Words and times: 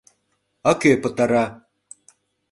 А 0.69 0.71
кӧ 0.81 0.91
пытара? 1.01 1.45